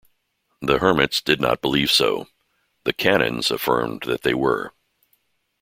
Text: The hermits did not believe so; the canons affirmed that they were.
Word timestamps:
The 0.63 0.79
hermits 0.79 1.21
did 1.21 1.39
not 1.39 1.61
believe 1.61 1.91
so; 1.91 2.25
the 2.85 2.91
canons 2.91 3.51
affirmed 3.51 4.01
that 4.07 4.23
they 4.23 4.33
were. 4.33 4.73